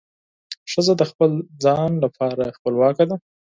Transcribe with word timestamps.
ښځه 0.71 0.93
د 0.97 1.03
خپل 1.11 1.31
ځان 1.63 1.91
لپاره 2.03 2.53
خپلواکه 2.57 3.03
ده. 3.09 3.15